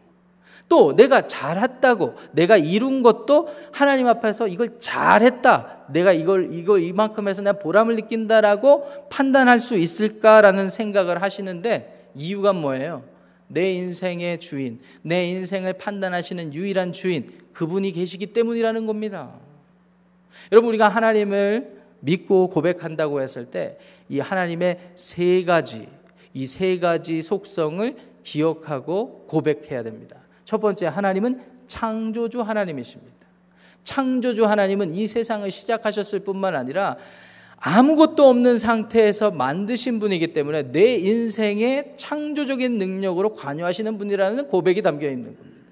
[0.69, 5.87] 또 내가 잘했다고 내가 이룬 것도 하나님 앞에서 이걸 잘했다.
[5.91, 13.03] 내가 이걸 이걸 이만큼 해서 내가 보람을 느낀다라고 판단할 수 있을까라는 생각을 하시는데 이유가 뭐예요?
[13.49, 19.35] 내 인생의 주인, 내 인생을 판단하시는 유일한 주인, 그분이 계시기 때문이라는 겁니다.
[20.51, 25.89] 여러분, 우리가 하나님을 믿고 고백한다고 했을 때, 이 하나님의 세 가지,
[26.35, 30.17] 이 세 가지 속성을 기억하고 고백해야 됩니다.
[30.45, 33.13] 첫 번째, 하나님은 창조주 하나님이십니다.
[33.85, 36.97] 창조주 하나님은 이 세상을 시작하셨을 뿐만 아니라
[37.57, 45.37] 아무것도 없는 상태에서 만드신 분이기 때문에 내 인생의 창조적인 능력으로 관여하시는 분이라는 고백이 담겨 있는
[45.37, 45.63] 겁니다.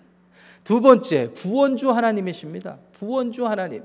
[0.63, 2.79] 두 번째, 구원주 하나님이십니다.
[2.99, 3.83] 구원주 하나님.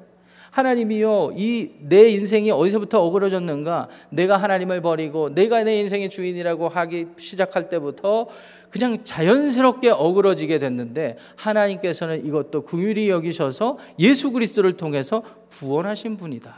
[0.51, 3.89] 하나님이요, 이 내 인생이 어디서부터 어그러졌는가?
[4.10, 8.27] 내가 하나님을 버리고 내가 내 인생의 주인이라고 하기 시작할 때부터
[8.69, 15.23] 그냥 자연스럽게 어그러지게 됐는데 하나님께서는 이것도 궁휼히 여기셔서 예수 그리스도를 통해서
[15.60, 16.53] 구원하신 분이다.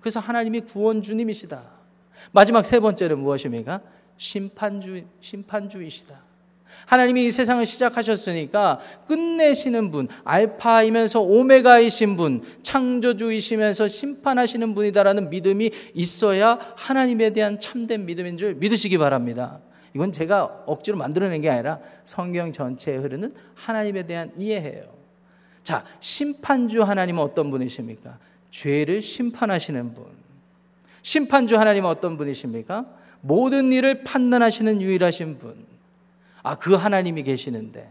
[0.00, 1.62] 그래서 하나님이 구원 주님이시다.
[2.32, 3.80] 마지막 세 번째는 무엇입니까?
[4.16, 6.29] 심판주, 심판주이시다.
[6.86, 17.32] 하나님이 이 세상을 시작하셨으니까 끝내시는 분, 알파이면서 오메가이신 분, 창조주이시면서 심판하시는 분이다라는 믿음이 있어야 하나님에
[17.32, 19.60] 대한 참된 믿음인 줄 믿으시기 바랍니다.
[19.94, 24.84] 이건 제가 억지로 만들어낸 게 아니라 성경 전체에 흐르는 하나님에 대한 이해예요.
[25.62, 28.18] 자, 심판주 하나님은 어떤 분이십니까?
[28.50, 30.06] 죄를 심판하시는 분.
[31.02, 32.86] 심판주 하나님은 어떤 분이십니까?
[33.20, 35.69] 모든 일을 판단하시는 유일하신 분.
[36.42, 37.90] 아, 그 하나님이 계시는데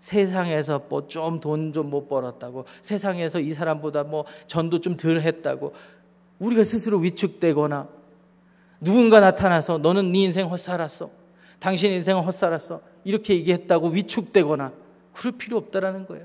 [0.00, 5.74] 세상에서 뭐 좀 돈 좀 못 벌었다고 세상에서 이 사람보다 뭐 전도 좀 덜 했다고
[6.38, 7.88] 우리가 스스로 위축되거나
[8.80, 11.10] 누군가 나타나서 너는 네 인생 헛살았어.
[11.58, 12.80] 당신 인생 헛살았어.
[13.04, 14.72] 이렇게 얘기했다고 위축되거나
[15.12, 16.24] 그럴 필요 없다라는 거예요.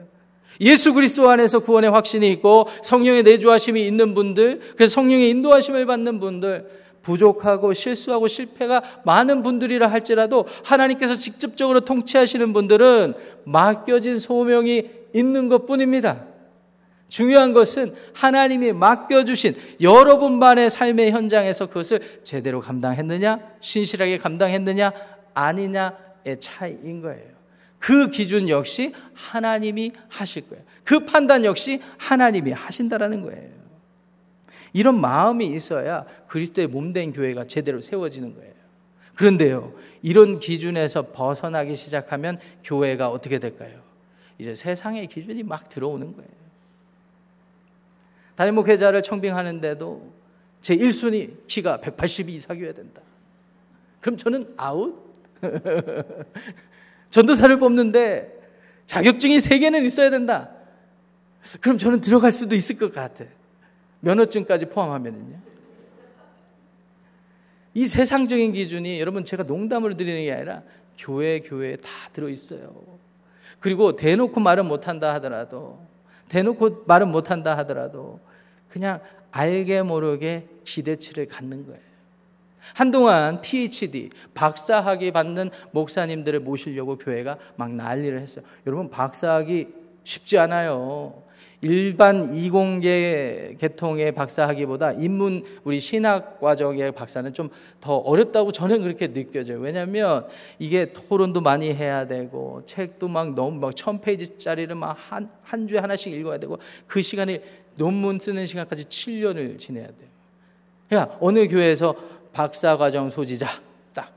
[0.61, 6.69] 예수 그리스도 안에서 구원의 확신이 있고 성령의 내주하심이 있는 분들, 그래서 성령의 인도하심을 받는 분들,
[7.05, 13.13] 부족하고 실수하고 실패가 많은 분들이라 할지라도 하나님께서 직접적으로 통치하시는 분들은
[13.43, 16.25] 맡겨진 소명이 있는 것 뿐입니다.
[17.07, 24.91] 중요한 것은 하나님이 맡겨주신 여러분만의 삶의 현장에서 그것을 제대로 감당했느냐, 신실하게 감당했느냐,
[25.35, 27.35] 아니냐의 차이인 거예요.
[27.77, 30.63] 그 기준 역시 하나님이 하실 거예요.
[30.83, 33.54] 그 판단 역시 하나님이 하신다라는 거예요.
[34.75, 38.51] 이런 마음이 있어야 그리스도의 몸된 교회가 제대로 세워지는 거예요.
[39.15, 43.79] 그런데요, 이런 기준에서 벗어나기 시작하면 교회가 어떻게 될까요?
[44.37, 46.29] 이제 세상의 기준이 막 들어오는 거예요.
[48.35, 50.11] 담임 목회자를 청빙하는데도
[50.59, 53.01] 제 1순위 키가 180이 이상이어야 된다.
[54.01, 54.93] 그럼 저는 아웃?
[57.11, 58.29] 전도사를 뽑는데
[58.87, 60.49] 자격증이 3개는 있어야 된다.
[61.61, 63.23] 그럼 저는 들어갈 수도 있을 것 같아.
[64.01, 65.39] 면허증까지 포함하면은요.
[67.73, 70.63] 이 세상적인 기준이 여러분 제가 농담을 드리는 게 아니라
[70.97, 72.73] 교회 교회에 다 들어 있어요.
[73.59, 75.79] 그리고 대놓고 말은 못 한다 하더라도
[76.29, 78.19] 대놓고 말은 못 한다 하더라도
[78.69, 81.81] 그냥 알게 모르게 기대치를 갖는 거예요.
[82.73, 88.43] 한동안 PhD, 박사학위 받는 목사님들을 모시려고 교회가 막 난리를 했어요.
[88.65, 89.67] 여러분, 박사학위
[90.03, 91.21] 쉽지 않아요.
[91.65, 97.49] 일반 이공계 계통의 박사학위보다 인문 우리 신학 과정의 박사는 좀
[97.81, 99.59] 더 어렵다고 저는 그렇게 느껴져요.
[99.59, 105.67] 왜냐하면 이게 토론도 많이 해야 되고 책도 막 너무 막 천 페이지짜리를 막 한 한
[105.67, 107.43] 주에 하나씩 읽어야 되고 그 시간에
[107.75, 110.09] 논문 쓰는 시간까지 7년을 지내야 돼요.
[110.89, 111.95] 그러니까 어느 교회에서
[112.33, 113.47] 박사 과정 소지자
[113.93, 114.11] 딱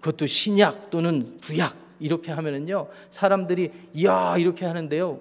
[0.00, 5.20] 그것도 신약 또는 구약 이렇게 하면은요 사람들이 이야 이렇게 하는데요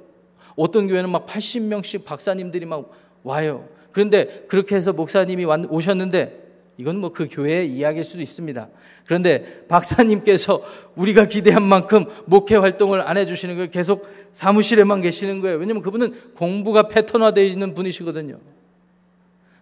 [0.58, 2.92] 어떤 교회는 막 80명씩 박사님들이 막
[3.24, 6.46] 와요 그런데 그렇게 해서 목사님이 오셨는데
[6.78, 8.68] 이건 뭐 그 교회의 이야기일 수도 있습니다
[9.06, 10.62] 그런데 박사님께서
[10.96, 16.90] 우리가 기대한 만큼 목회 활동을 안 해주시는 거예요 계속 사무실에만 계시는 거예요 왜냐면 그분은 공부가
[16.90, 18.38] 패턴화되어 있는 분이시거든요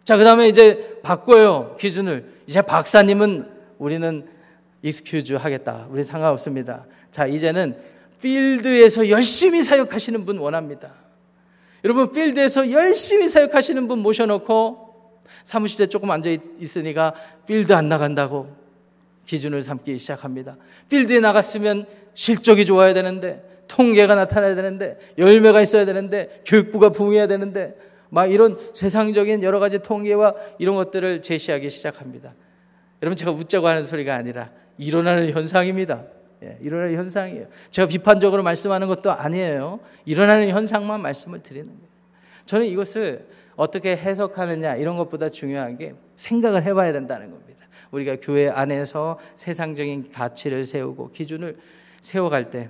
[0.05, 2.25] 자, 그 다음에 이제 바꿔요, 기준을.
[2.45, 4.27] 이제 박사님은 우리는
[4.84, 5.88] excuse 하겠다.
[5.89, 6.86] 우리 상관없습니다.
[7.10, 7.75] 자, 이제는
[8.25, 10.95] 필드에서 열심히 사역하시는 분 원합니다.
[11.83, 17.13] 여러분, 필드에서 열심히 사역하시는 분 모셔놓고 사무실에 조금 앉아 있으니까
[17.45, 18.47] 필드 안 나간다고
[19.27, 20.57] 기준을 삼기 시작합니다.
[20.89, 21.85] 필드에 나갔으면
[22.15, 27.75] 실적이 좋아야 되는데, 통계가 나타나야 되는데, 열매가 있어야 되는데, 교육부가 부흥해야 되는데,
[28.09, 32.33] 막 이런 세상적인 여러 가지 통계와 이런 것들을 제시하기 시작합니다.
[33.03, 36.05] 여러분 제가 웃자고 하는 소리가 아니라 일어나는 현상입니다.
[36.43, 37.48] 예, 일어나는 현상이에요.
[37.71, 39.80] 제가 비판적으로 말씀하는 것도 아니에요.
[40.06, 41.95] 일어나는 현상만 말씀을 드리는 거예요.
[42.45, 47.65] 저는 이것을 어떻게 해석하느냐 이런 것보다 중요한 게 생각을 해봐야 된다는 겁니다.
[47.91, 51.58] 우리가 교회 안에서 세상적인 가치를 세우고 기준을
[52.02, 52.69] 세워갈 때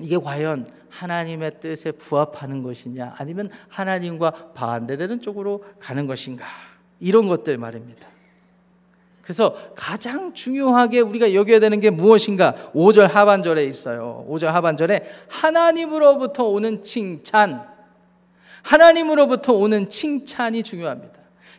[0.00, 6.44] 이게 과연 하나님의 뜻에 부합하는 것이냐 아니면 하나님과 반대되는 쪽으로 가는 것인가
[7.00, 8.15] 이런 것들 말입니다.
[9.26, 12.54] 그래서 가장 중요하게 우리가 여겨야 되는 게 무엇인가?
[12.72, 14.24] 5절 하반절에 있어요.
[14.30, 17.66] 5절 하반절에 하나님으로부터 오는 칭찬.
[18.62, 21.14] 하나님으로부터 오는 칭찬이 중요합니다.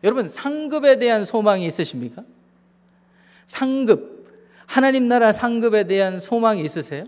[0.06, 2.24] 여러분, 상급에 대한 소망이 있으십니까?
[3.46, 4.30] 상급.
[4.66, 7.06] 하나님 나라 상급에 대한 소망이 있으세요?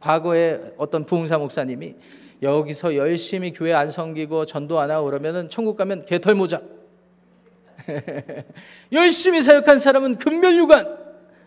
[0.00, 1.94] 과거에 어떤 부흥사 목사님이
[2.40, 6.62] 여기서 열심히 교회 안 섬기고 전도 안 하고 그러면은 천국 가면 개털 모자.
[8.92, 10.98] 열심히 사역한 사람은 금멸유관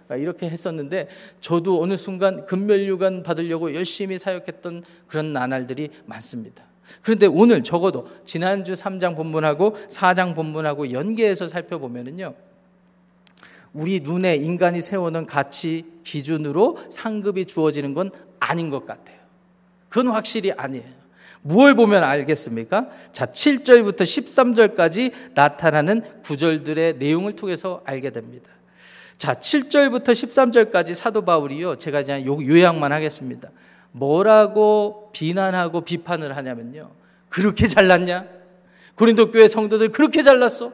[0.09, 1.07] 아, 이렇게 했었는데
[1.39, 6.63] 저도 어느 순간 금멸유관 받으려고 열심히 사역했던 그런 나날들이 많습니다.
[7.01, 12.33] 그런데 오늘 적어도 지난주 3장 본문하고 4장 본문하고 연계해서 살펴보면은요.
[13.73, 19.17] 우리 눈에 인간이 세우는 가치 기준으로 상급이 주어지는 건 아닌 것 같아요.
[19.89, 21.02] 그건 확실히 아니에요.
[21.43, 22.87] 무엇을 보면 알겠습니까?
[23.11, 28.49] 자, 7절부터 13절까지 나타나는 구절들의 내용을 통해서 알게 됩니다.
[29.17, 31.75] 자, 7절부터 13절까지 사도 바울이요.
[31.75, 33.49] 제가 그냥 요약만 하겠습니다.
[33.91, 36.89] 뭐라고 비난하고 비판을 하냐면요.
[37.29, 38.25] 그렇게 잘났냐?
[38.95, 40.71] 고린도 교회 성도들 그렇게 잘났어?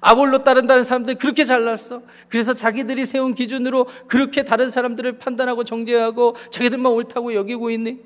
[0.00, 2.02] 아볼로 따른다는 사람들 그렇게 잘났어?
[2.28, 7.98] 그래서 자기들이 세운 기준으로 그렇게 다른 사람들을 판단하고 정죄하고 자기들만 옳다고 여기고 있니?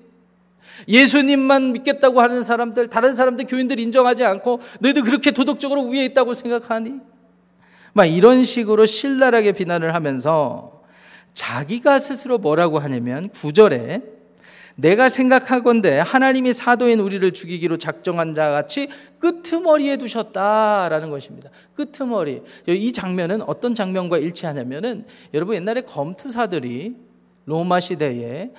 [0.89, 6.95] 예수님만 믿겠다고 하는 사람들, 다른 사람들 교인들 인정하지 않고 너희도 그렇게 도덕적으로 위에 있다고 생각하니?
[7.93, 10.83] 막 이런 식으로 신랄하게 비난을 하면서
[11.35, 14.03] 자기가 스스로 뭐라고 하냐면 구절에
[14.75, 21.51] 내가 생각하건대 하나님이 사도인 우리를 죽이기로 작정한 자 같이 끄트머리에 두셨다라는 것입니다.
[21.75, 22.43] 끄트머리.
[22.69, 26.97] 이 장면은 어떤 장면과 일치하냐면은 여러분 옛날에 검투사들이
[27.45, 28.51] 로마 시대에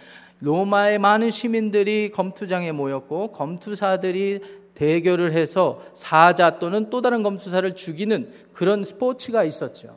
[0.44, 4.42] 로마의 많은 시민들이 검투장에 모였고 검투사들이
[4.76, 9.96] 대결을 해서 사자 또는 또 다른 검투사를 죽이는 그런 스포츠가 있었죠.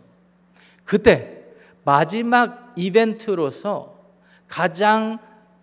[0.84, 1.42] 그때
[1.82, 3.96] 마지막 이벤트로서
[4.46, 5.18] 가장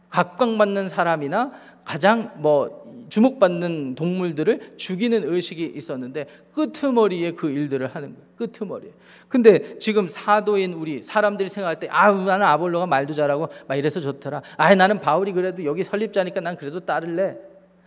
[0.10, 1.54] 각광받는 사람이나
[1.86, 8.28] 가장 뭐 주목받는 동물들을 죽이는 의식이 있었는데 끄트머리에 그 일들을 하는 거예요.
[8.38, 8.92] 끄트머리에.
[9.30, 14.42] 근데 지금 사도인 우리 사람들이 생각할 때, 아, 나는 아볼로가 말도 잘하고 막 이래서 좋더라.
[14.58, 17.38] 아, 나는 바울이 그래도 여기 설립자니까 난 그래도 따를래.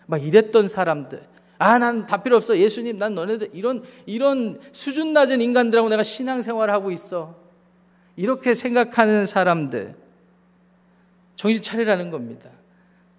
[0.06, 1.22] 막 이랬던 사람들.
[1.58, 2.58] 아, 난 다 필요 없어.
[2.58, 7.36] 예수님, 난 너네들 이런, 이런 수준 낮은 인간들하고 내가 신앙생활 하고 있어.
[8.16, 9.94] 이렇게 생각하는 사람들.
[11.36, 12.50] 정신 차리라는 겁니다.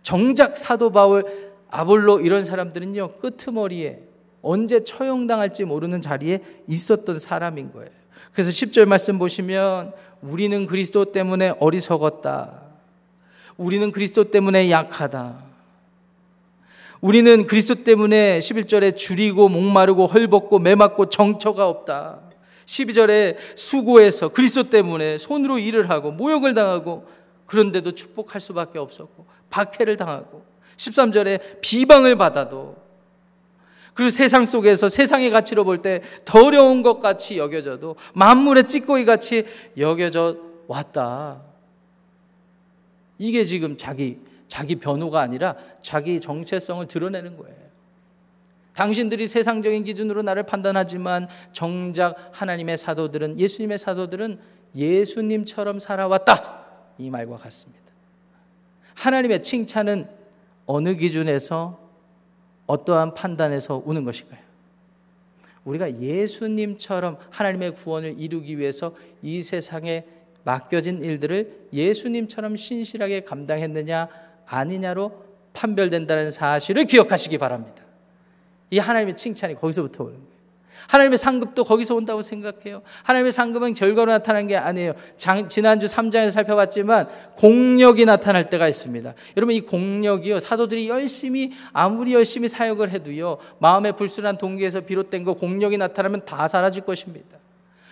[0.03, 3.99] 정작 사도 바울, 아볼로 이런 사람들은요, 끄트머리에
[4.41, 7.89] 언제 처형당할지 모르는 자리에 있었던 사람인 거예요.
[8.33, 12.61] 그래서 10절 말씀 보시면 우리는 그리스도 때문에 어리석었다.
[13.57, 15.47] 우리는 그리스도 때문에 약하다.
[17.01, 22.19] 우리는 그리스도 때문에 11절에 줄이고 목마르고 헐벗고 매맞고 정처가 없다.
[22.65, 27.07] 12절에 수고해서 그리스도 때문에 손으로 일을 하고 모욕을 당하고
[27.45, 30.43] 그런데도 축복할 수밖에 없었고 박해를 당하고
[30.77, 32.75] 13절에 비방을 받아도
[33.93, 39.45] 그리고 세상 속에서 세상의 가치로 볼 때 더러운 것 같이 여겨져도 만물의 찌꺼기 같이
[39.77, 40.37] 여겨져
[40.67, 41.41] 왔다.
[43.17, 47.55] 이게 지금 자기 자기 변호가 아니라 자기 정체성을 드러내는 거예요.
[48.73, 54.39] 당신들이 세상적인 기준으로 나를 판단하지만 정작 하나님의 사도들은 예수님의 사도들은
[54.75, 56.65] 예수님처럼 살아왔다.
[56.99, 57.83] 이 말과 같습니다.
[58.93, 60.07] 하나님의 칭찬은
[60.67, 61.79] 어느 기준에서
[62.67, 64.39] 어떠한 판단에서 오는 것일까요?
[65.63, 70.05] 우리가 예수님처럼 하나님의 구원을 이루기 위해서 이 세상에
[70.43, 74.07] 맡겨진 일들을 예수님처럼 신실하게 감당했느냐
[74.45, 77.83] 아니냐로 판별된다는 사실을 기억하시기 바랍니다.
[78.69, 80.36] 이 하나님의 칭찬이 거기서부터 오는 거예요.
[80.87, 82.81] 하나님의 상급도 거기서 온다고 생각해요.
[83.03, 84.93] 하나님의 상급은 결과로 나타난 게 아니에요.
[85.17, 89.13] 장, 지난주 3장에서 살펴봤지만 공력이 나타날 때가 있습니다.
[89.35, 90.39] 여러분 이 공력이요.
[90.39, 93.37] 사도들이 열심히 아무리 열심히 사역을 해도요.
[93.59, 97.37] 마음의 불순한 동기에서 비롯된 거 공력이 나타나면 다 사라질 것입니다.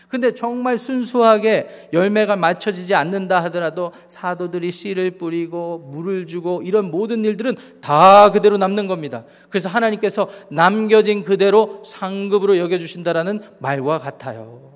[0.07, 7.55] 근데 정말 순수하게 열매가 맞춰지지 않는다 하더라도 사도들이 씨를 뿌리고 물을 주고 이런 모든 일들은
[7.81, 9.25] 다 그대로 남는 겁니다.
[9.49, 14.75] 그래서 하나님께서 남겨진 그대로 상급으로 여겨주신다라는 말과 같아요.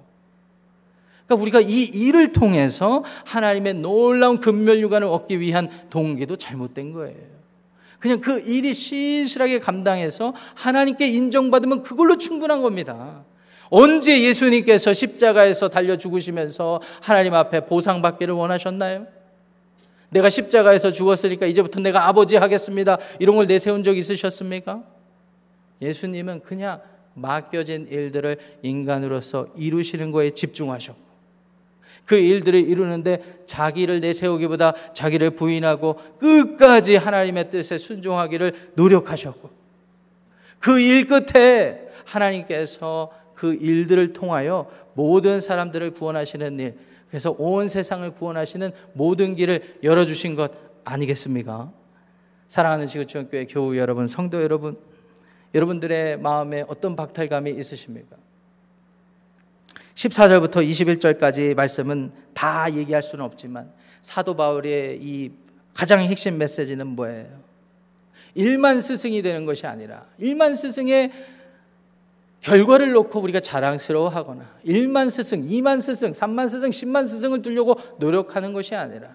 [1.26, 7.40] 그러니까 우리가 이 일을 통해서 하나님의 놀라운 근멸유관을 얻기 위한 동기도 잘못된 거예요.
[8.00, 13.24] 그냥 그 일이 신실하게 감당해서 하나님께 인정받으면 그걸로 충분한 겁니다.
[13.70, 19.08] 언제 예수님께서 십자가에서 달려 죽으시면서 하나님 앞에 보상받기를 원하셨나요?
[20.10, 22.98] 내가 십자가에서 죽었으니까 이제부터 내가 아버지 하겠습니다.
[23.20, 24.84] 이런 걸 내세운 적 있으셨습니까?
[25.82, 26.82] 예수님은 그냥
[27.14, 31.10] 맡겨진 일들을 인간으로서 이루시는 거에 집중하셨고,
[32.06, 39.52] 그 일들을 이루는데 자기를 내세우기보다 자기를 부인하고 끝까지 하나님의 뜻에 순종하기를 노력하셨고
[40.60, 46.78] 그 일 끝에 하나님께서 그 일들을 통하여 모든 사람들을 구원하시는 일,
[47.08, 50.52] 그래서 온 세상을 구원하시는 모든 길을 열어주신 것
[50.84, 51.72] 아니겠습니까?
[52.48, 54.78] 사랑하는 지구촌교회 교우 여러분, 성도 여러분,
[55.56, 58.18] 여러분들의 마음에 어떤 박탈감이 있으십니까?
[59.96, 63.72] 14절부터 21절까지 말씀은 다 얘기할 수는 없지만
[64.02, 65.32] 사도 바울의 이
[65.74, 67.40] 가장 핵심 메시지는 뭐예요?
[68.36, 71.39] 일만 스승이 되는 것이 아니라 일만 스승의
[72.42, 78.76] 결과를 놓고 우리가 자랑스러워하거나 1만 스승, 2만 스승, 3만 스승, 10만 스승을 두려고 노력하는 것이
[78.76, 79.10] 아니라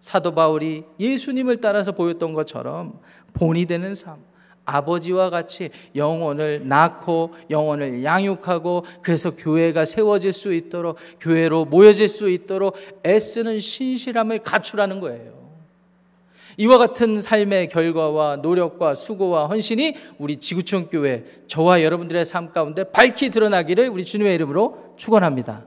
[0.00, 2.98] 사도 바울이 예수님을 따라서 보였던 것처럼
[3.32, 4.16] 본이 되는 삶,
[4.64, 12.76] 아버지와 같이 영혼을 낳고 영혼을 양육하고 그래서 교회가 세워질 수 있도록 교회로 모여질 수 있도록
[13.04, 15.39] 애쓰는 신실함을 갖추라는 거예요.
[16.56, 23.30] 이와 같은 삶의 결과와 노력과 수고와 헌신이 우리 지구촌 교회 저와 여러분들의 삶 가운데 밝히
[23.30, 25.64] 드러나기를 우리 주님의 이름으로 축원합니다.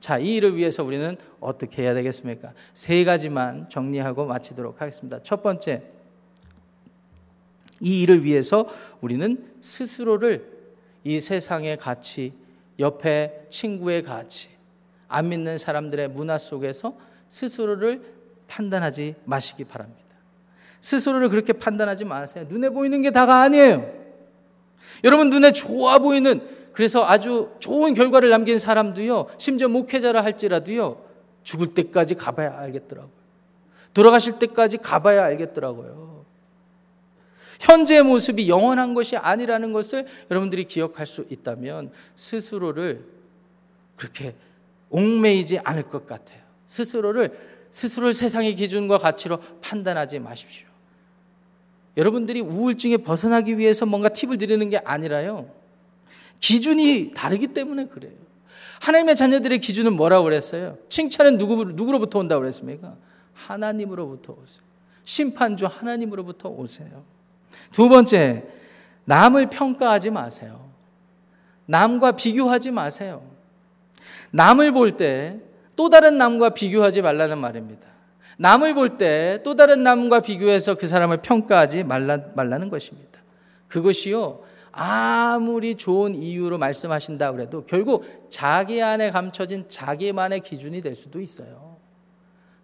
[0.00, 2.52] 자, 이 일을 위해서 우리는 어떻게 해야 되겠습니까?
[2.74, 5.22] 세 가지만 정리하고 마치도록 하겠습니다.
[5.22, 5.82] 첫 번째,
[7.80, 8.68] 이 일을 위해서
[9.00, 10.50] 우리는 스스로를
[11.04, 12.32] 이 세상의 가치,
[12.78, 14.48] 옆에 친구의 가치,
[15.06, 16.96] 안 믿는 사람들의 문화 속에서
[17.28, 18.02] 스스로를
[18.52, 20.02] 판단하지 마시기 바랍니다.
[20.80, 22.44] 스스로를 그렇게 판단하지 마세요.
[22.48, 23.90] 눈에 보이는 게 다가 아니에요.
[25.04, 26.40] 여러분 눈에 좋아 보이는
[26.72, 29.28] 그래서 아주 좋은 결과를 남긴 사람도요.
[29.38, 31.02] 심지어 목회자라 할지라도요.
[31.44, 33.12] 죽을 때까지 가봐야 알겠더라고요.
[33.94, 36.24] 돌아가실 때까지 가봐야 알겠더라고요.
[37.60, 43.04] 현재의 모습이 영원한 것이 아니라는 것을 여러분들이 기억할 수 있다면 스스로를
[43.96, 44.34] 그렇게
[44.90, 46.40] 옥매이지 않을 것 같아요.
[46.66, 50.66] 스스로를 스스로를 세상의 기준과 가치로 판단하지 마십시오.
[51.96, 55.50] 여러분들이 우울증에 벗어나기 위해서 뭔가 팁을 드리는 게 아니라요.
[56.38, 58.12] 기준이 다르기 때문에 그래요.
[58.80, 60.76] 하나님의 자녀들의 기준은 뭐라고 그랬어요?
[60.88, 62.94] 칭찬은 누구, 누구로부터 온다고 그랬습니까?
[63.32, 64.64] 하나님으로부터 오세요.
[65.04, 67.04] 심판주 하나님으로부터 오세요.
[67.72, 68.44] 두 번째,
[69.06, 70.68] 남을 평가하지 마세요.
[71.66, 73.22] 남과 비교하지 마세요.
[74.30, 75.38] 남을 볼 때
[75.76, 77.86] 또 다른 남과 비교하지 말라는 말입니다.
[78.38, 83.20] 남을 볼 때 또 다른 남과 비교해서 그 사람을 평가하지 말라, 말라는 것입니다.
[83.68, 84.40] 그것이요,
[84.72, 91.76] 아무리 좋은 이유로 말씀하신다 그래도 결국 자기 안에 감춰진 자기만의 기준이 될 수도 있어요.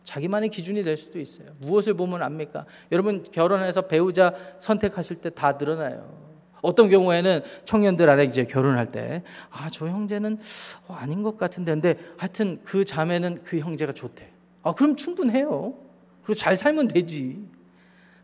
[0.04, 1.48] 자기만의 기준이 될 수도 있어요.
[1.58, 2.64] 무엇을 보면 압니까?
[2.92, 6.27] 여러분 결혼해서 배우자 선택하실 때 다 드러나요.
[6.62, 10.38] 어떤 경우에는 청년들 안에 이제 결혼할 때, 아, 저 형제는
[10.86, 14.28] 어, 아닌 것 같은데, 근데 하여튼 그 자매는 그 형제가 좋대.
[14.62, 15.74] 아, 그럼 충분해요.
[16.22, 17.38] 그리고 잘 살면 되지.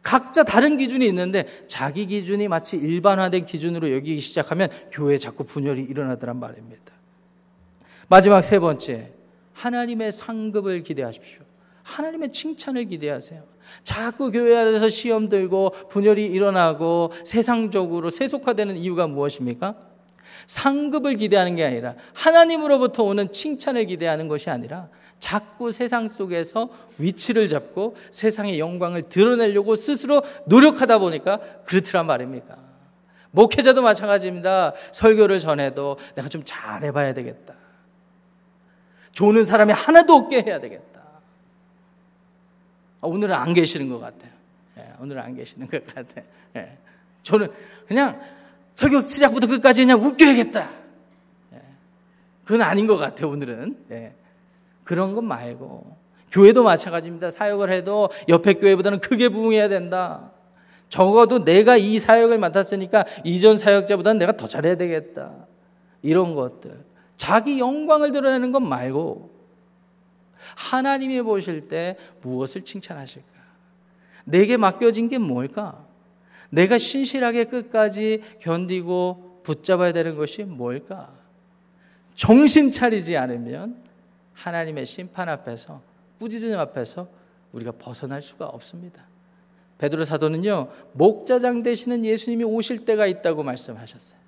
[0.03, 6.39] 각자 다른 기준이 있는데 자기 기준이 마치 일반화된 기준으로 여기기 시작하면 교회에 자꾸 분열이 일어나더란
[6.39, 6.93] 말입니다.
[8.09, 9.13] 마지막 세 번째,
[9.55, 11.44] 하나님의 상급을 기대하십시오.
[11.85, 13.43] 하나님의 칭찬을 기대하세요.
[13.85, 19.77] 자꾸 교회 안에서 시험 들고 분열이 일어나고 세상적으로 세속화되는 이유가 무엇입니까?
[20.47, 26.69] 상급을 기대하는 게 아니라 하나님으로부터 오는 칭찬을 기대하는 것이 아니라 자꾸 세상 속에서
[26.99, 32.57] 위치를 잡고 세상의 영광을 드러내려고 스스로 노력하다 보니까 그렇더란 말입니까?
[33.31, 34.75] 목회자도 마찬가지입니다.
[34.93, 37.55] 설교를 전해도 내가 좀 잘해봐야 되겠다.
[39.13, 41.04] 조는 사람이 하나도 없게 해야 되겠다.
[43.05, 44.31] 아, 오늘은 안 계시는 것 같아요.
[44.79, 46.25] 예, 오늘은 안 계시는 것 같아요.
[46.57, 46.79] 예,
[47.23, 47.53] 저는
[47.87, 48.19] 그냥
[48.73, 50.71] 설교 시작부터 끝까지 그냥 웃겨야겠다.
[51.53, 51.61] 예,
[52.45, 53.77] 그건 아닌 것 같아요, 오늘은.
[53.91, 54.15] 예,
[54.85, 56.03] 그런 것 말고.
[56.33, 57.31] 교회도 마찬가지입니다.
[57.31, 60.33] 사역을 해도 옆에 교회보다는 크게 부응해야 된다.
[60.89, 65.33] 적어도 내가 이 사역을 맡았으니까 이전 사역자보다는 내가 더 잘해야 되겠다.
[66.03, 66.85] 이런 것들.
[67.17, 69.34] 자기 영광을 드러내는 것 말고
[70.57, 73.29] 하나님이 보실 때 무엇을 칭찬하실까?
[74.25, 75.85] 내게 맡겨진 게 뭘까?
[76.51, 81.13] 내가 신실하게 끝까지 견디고 붙잡아야 되는 것이 뭘까?
[82.15, 83.83] 정신 차리지 않으면
[84.35, 85.83] 하나님의 심판 앞에서
[86.19, 87.09] 꾸짖음 앞에서
[87.53, 89.05] 우리가 벗어날 수가 없습니다.
[89.79, 94.21] 베드로 사도는요 목자장 되시는 예수님이 오실 때가 있다고 말씀하셨어요.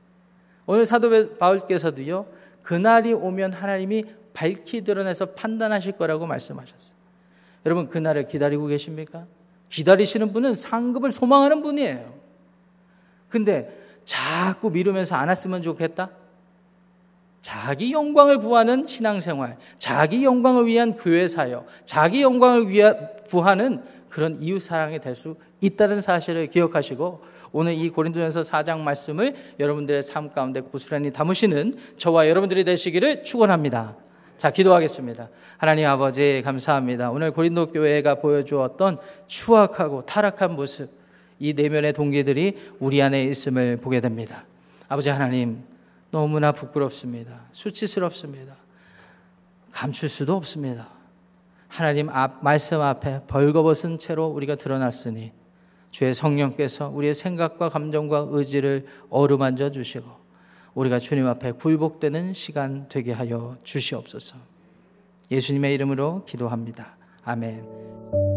[0.67, 2.27] 오늘 사도 바울께서도요
[2.63, 4.05] 그날이 오면 하나님이
[4.37, 6.95] 밝히 드러내서 판단하실 거라고 말씀하셨어요.
[7.65, 9.25] 여러분 그날을 기다리고 계십니까?
[9.71, 12.15] 기다리시는 분은 상급을 소망하는 분이에요.
[13.31, 13.75] 근데
[14.05, 16.11] 자꾸 미루면서 안 왔으면 좋겠다?
[17.41, 22.95] 자기 영광을 구하는 신앙생활, 자기 영광을 위한 교회 사역, 자기 영광을 위하,
[23.31, 27.23] 구하는 그런 이웃 사랑이 될 수 있다는 사실을 기억하시고
[27.53, 33.97] 오늘 이 고린도전서 4장 말씀을 여러분들의 삶 가운데 고스란히 담으시는 저와 여러분들이 되시기를 축원합니다.
[34.39, 35.31] 자, 기도하겠습니다.
[35.57, 37.11] 하나님 아버지 감사합니다.
[37.11, 40.91] 오늘 고린도 교회가 보여주었던 추악하고 타락한 모습
[41.39, 44.45] 이 내면의 동기들이 우리 안에 있음을 보게 됩니다.
[44.89, 45.65] 아버지 하나님
[46.11, 47.41] 너무나 부끄럽습니다.
[47.53, 48.55] 수치스럽습니다.
[49.73, 50.89] 감출 수도 없습니다.
[51.69, 55.33] 하나님 앞 말씀 앞에 벌거벗은 채로 우리가 드러났으니
[55.91, 60.26] 주의 성령께서 우리의 생각과 감정과 의지를 어루만져 주시고
[60.77, 64.37] 우리가 주님 앞에 굴복되는 시간 되게 하여 주시옵소서.
[65.31, 66.97] 예수님의 이름으로 기도합니다.
[67.25, 68.36] 아멘.